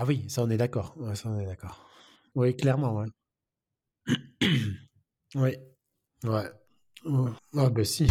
[0.00, 0.94] Ah oui, ça on est d'accord.
[0.96, 1.84] Ouais, ça on est d'accord.
[2.36, 3.06] Oui, clairement, ouais.
[5.34, 5.56] oui.
[6.24, 6.50] Ouais.
[7.56, 8.06] Ah bah si.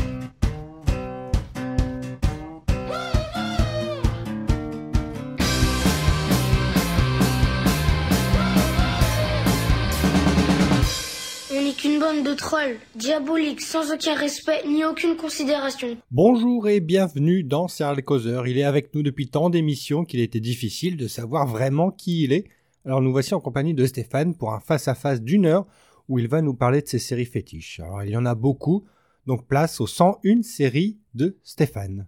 [12.13, 15.97] De trolls, diaboliques, sans aucun respect ni aucune considération.
[16.09, 18.47] Bonjour et bienvenue dans Serge Causeur.
[18.47, 22.31] Il est avec nous depuis tant d'émissions qu'il était difficile de savoir vraiment qui il
[22.31, 22.45] est.
[22.85, 25.65] Alors nous voici en compagnie de Stéphane pour un face-à-face d'une heure
[26.07, 27.81] où il va nous parler de ses séries fétiches.
[27.81, 28.85] Alors il y en a beaucoup,
[29.25, 32.07] donc place aux 101 séries de Stéphane.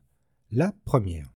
[0.49, 1.27] La première.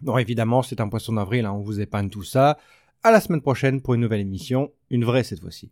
[0.00, 2.56] Non évidemment c'est un poisson d'avril, hein, on vous épargne tout ça.
[3.02, 5.70] À la semaine prochaine pour une nouvelle émission, une vraie cette fois-ci.